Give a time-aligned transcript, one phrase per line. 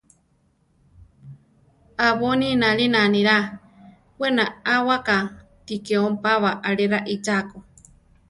[2.07, 3.37] Abóni nalína anirá;
[4.19, 5.15] we naʼáwaka
[5.65, 7.57] ti ke ompába ale raíchako.